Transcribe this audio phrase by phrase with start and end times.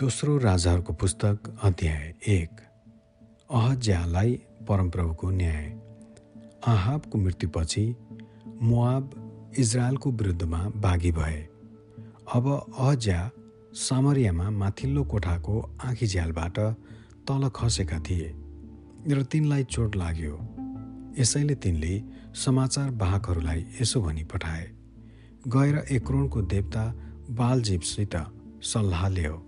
[0.00, 2.60] दोस्रो राजाहरूको पुस्तक अध्याय एक।
[3.50, 4.32] अहज्यालाई
[4.68, 5.64] परमप्रभुको न्याय।
[6.66, 7.84] आहाबको मृत्युपछि
[8.62, 11.40] मोआब इजरायलको विरुद्धमा बाघी भए।
[12.34, 12.48] अब
[12.78, 13.30] अहज्या
[13.72, 16.58] सामरियामा माथिल्लो कोठाको आँखी झ्यालबाट
[17.28, 18.34] तल खसेका थिए
[19.08, 20.38] र तिनलाई चोट लाग्यो।
[21.18, 22.02] यसैले तिनले
[22.44, 24.70] समाचार वाहकहरूलाई यसो भनी पठाए
[25.48, 26.84] गएर एक्रोनको देवता
[27.30, 28.16] बालजीवसित
[28.62, 29.40] सल्लाह ल्याऊ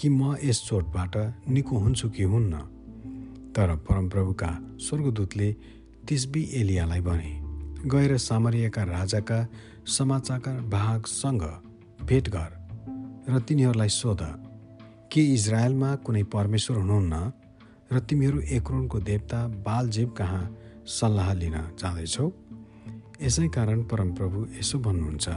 [0.00, 1.16] कि म यस चोटबाट
[1.48, 2.58] निको हुन्छु कि हुन्न?
[3.52, 4.48] तर परमप्रभुका
[4.80, 5.56] स्वर्गदूतले
[6.08, 7.32] तिस्बी एलियालाई भने
[7.88, 9.48] गएर सामरियाका राजाका
[9.86, 11.42] समाचारका भागसँग
[12.04, 12.50] भेट गर
[13.28, 14.22] र तिनीहरूलाई सोध
[15.12, 17.32] के इजरायलमा कुनै परमेश्वर हुनुहुन्न
[17.92, 22.30] र तिमीहरू एक्रोनको देवता बालजीव कहाँ सल्लाह लिन जाँदैछौ?
[23.22, 25.28] यसै कारण परमप्रभु यसो भन्नुहुन्छ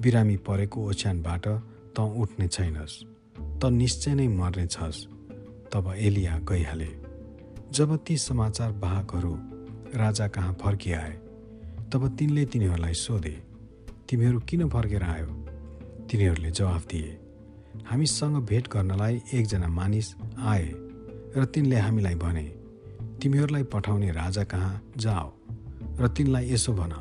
[0.00, 1.48] बिरामी परेको ओछ्यानबाट
[1.96, 5.06] त उठ्ने छैनस्। त निश्चय नै मर्ने छस्
[5.72, 6.88] तब एलिया गइहाले।
[7.72, 9.34] जब ती समाचार वाहकहरू
[9.96, 11.12] राजा कहाँ फर्किआए
[11.92, 13.36] तब तिनले तिनीहरूलाई सोधे
[14.08, 15.26] तिमीहरू किन फर्केर आयो?
[16.10, 17.18] तिनीहरूले जवाफ दिए
[17.86, 20.68] हामीसँग भेट गर्नलाई एकजना मानिस आए
[21.36, 22.44] र तिनले हामीलाई भने
[23.22, 24.82] तिमीहरूलाई पठाउने राजा कहाँ?
[24.96, 25.30] जाओ
[26.00, 26.92] र तिनलाई यसो भन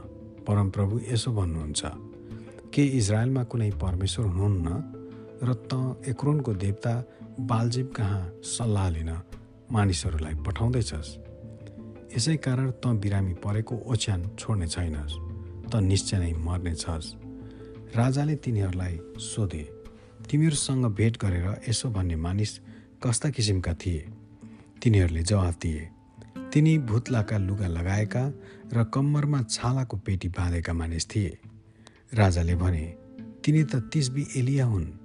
[0.48, 1.82] परमप्रभु यसो भन्नुहुन्छ
[2.74, 5.00] के इजरायलमा कुनै परमेश्वर हुनुहुन्न?
[5.44, 5.73] र त
[6.08, 6.94] एक्रोनको देवता
[7.39, 9.11] बालजीव कहाँ सल्लाह लिन
[9.73, 11.09] मानिसहरूलाई पठाउँदैछस्?
[12.16, 15.16] यसै कारण त बिरामी परेको ओछ्यान छोड्ने छैनस्
[15.72, 17.08] त निश्चय नै मर्ने छस्
[17.97, 19.64] राजाले तिनीहरूलाई सोधे
[20.30, 22.52] तिमीहरूसँग भेट गरेर यसो भन्ने मानिस
[23.03, 24.02] कस्ता किसिमका थिए?
[24.81, 25.89] तिनीहरूले जवाफ दिए
[26.53, 28.23] तिनी भुत्लाका लुगा लगाएका
[28.73, 31.38] र कम्मरमा छालाको पेटी बाँधेका मानिस थिए।
[32.14, 32.86] राजाले भने
[33.44, 35.00] तिनी त तिसबी एलिया हुन्।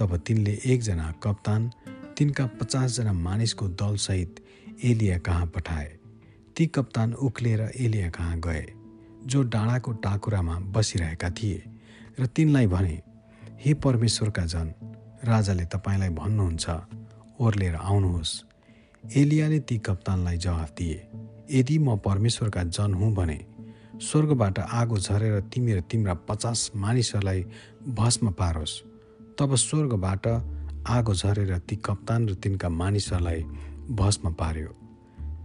[0.00, 1.70] तब तिनले एकजना कप्तान
[2.18, 4.40] तिनका पचासजना मानिसको दलसहित
[4.84, 5.88] एलिया कहाँ पठाए।
[6.56, 8.66] ती कप्तान उक्लिएर एलिया कहाँ गए
[9.26, 11.62] जो डाँडाको टाकुरामा बसिरहेका थिए
[12.20, 13.00] र तिनलाई भने
[13.60, 14.72] हे परमेश्वरका जन
[15.24, 16.66] राजाले तपाईँलाई भन्नुहुन्छ
[17.40, 18.32] ओर्लेर आउनुहोस्।
[19.04, 21.00] एलियाले ती कप्तानलाई जवाफ दिए
[21.50, 23.38] यदि म परमेश्वरका जन हुँ भने
[24.00, 27.44] स्वर्गबाट आगो झरेर तिमी र तिम्रा पचास मानिसहरूलाई
[27.88, 28.82] भस्म पारोस्।
[29.40, 30.26] तब स्वर्गबाट
[30.86, 33.40] आगो झरेर ती कप्तान र तिनका मानिसहरूलाई
[33.90, 34.68] भस्म पार्यो।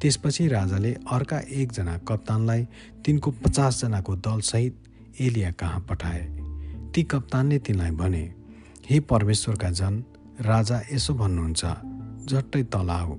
[0.02, 2.68] त्यसपछि राजाले अर्का एकजना कप्तानलाई
[3.06, 4.76] तिनको पचासजनाको दलसहित
[5.22, 6.24] एलिया कहाँ पठाए?
[6.92, 8.24] ती कप्तानले तिनलाई भने
[8.90, 10.04] हे परमेश्वरका जन
[10.42, 11.64] राजा यसो भन्नुहुन्छ
[12.28, 13.18] झट्टै तल आऊ।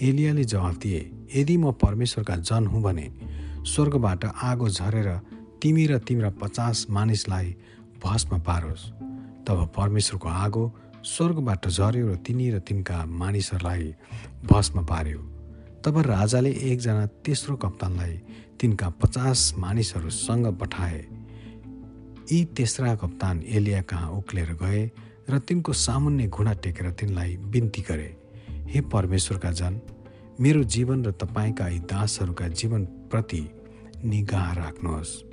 [0.00, 1.02] एलियाले जवाफ दिए
[1.34, 3.10] यदि म परमेश्वरका जन हुँ भने
[3.66, 5.10] स्वर्गबाट आगो झरेर
[5.62, 7.54] तिमी र तिम्रा पचास मानिसलाई
[8.04, 9.09] भस्म पारोस्।
[9.50, 10.64] तब परमेश्वरको आगो
[11.02, 13.94] स्वर्गबाट झर्यो र तिनी र तिनका मानिसहरूलाई
[14.46, 15.18] भस्म पार्यो।
[15.82, 18.14] तब राजाले एकजना तेस्रो कप्तानलाई
[18.54, 21.00] तिनका पचास मानिसहरूसँग पठाए।
[22.30, 24.90] यी तेस्रा कप्तान एलिया कहाँ उक्लेर गए
[25.26, 28.10] र तिनको सामुन्ने घुँडा टेकेर तिनलाई बिन्ती गरे।
[28.70, 29.80] हे परमेश्वरका जन
[30.40, 33.42] मेरो जीवन र तपाईँका यी दासहरूका जीवनप्रति
[34.04, 35.29] निगाह राख्नुहोस्।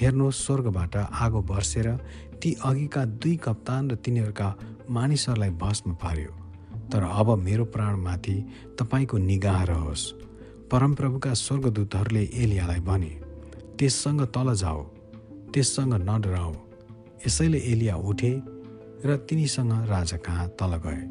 [0.00, 1.88] हेर्नुहोस् स्वर्गबाट आगो बर्सेर
[2.42, 4.48] ती अघिका दुई कप्तान र तिनीहरूका
[4.90, 6.32] मानिसहरूलाई भस्म पार्यो।
[6.90, 8.36] तर अब मेरो प्राणमाथि
[8.78, 10.04] तपाईँको निगाह रहोस्।
[10.72, 13.12] परमप्रभुका स्वर्गदूतहरूले एलियालाई भने
[13.78, 14.82] त्यससँग तल जाओ
[15.52, 16.52] त्यससँग नडराओ।
[17.26, 18.32] यसैले एलिया उठे
[19.04, 21.02] र तिनीसँग राजा कहाँ तल गए?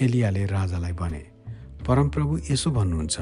[0.00, 1.22] एलियाले राजालाई भने
[1.86, 3.16] परमप्रभु यसो भन्नुहुन्छ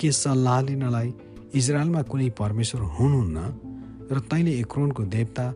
[0.00, 1.08] के सल्लाह लिनलाई
[1.54, 3.69] इजरायलमा कुनै परमेश्वर हुनुहुन्न?
[4.10, 5.46] र तैँले एक्रोनको देवता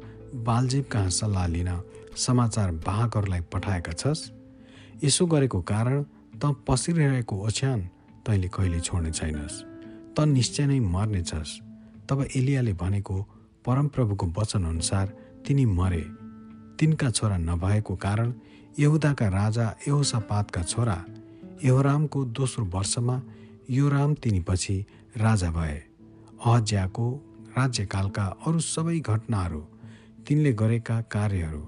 [0.46, 1.70] बालजीव कहाँ सल्लाह लिन
[2.16, 4.30] समाचार वाहकहरूलाई पठाएका छस्?
[5.04, 6.02] यसो गरेको कारण
[6.38, 7.80] त पसिरहेको ओछ्यान
[8.26, 9.62] तैँले कहिले छोड्ने छैनस्।
[10.14, 11.58] त निश्चय नै मर्ने छस्।
[12.08, 13.16] तब एलियाले भनेको
[13.66, 15.06] परमप्रभुको वचनअनुसार
[15.46, 16.04] तिनी मरे।
[16.78, 18.32] तिनका छोरा नभएको कारण
[18.78, 20.98] यहुदाका राजा यहोसापातका छोरा
[21.64, 23.16] यहोरामको दोस्रो वर्षमा
[23.70, 24.76] योराम तिनीपछि
[25.16, 25.78] राजा भए।
[26.46, 27.06] अहज्याको
[27.56, 29.60] राज्यकालका अरू सबै घटनाहरू
[30.26, 31.62] तिनले गरेका कार्यहरू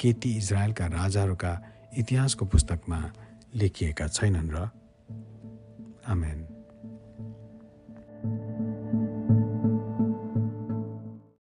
[0.00, 1.52] केती इजरायलका राजाहरूका
[1.98, 3.00] इतिहासको पुस्तकमा
[3.54, 4.68] लेखिएका छैनन् र
[6.06, 6.51] आमेन।